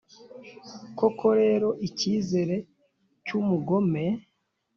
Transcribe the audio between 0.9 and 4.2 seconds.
Koko rero, icyizere cy’umugome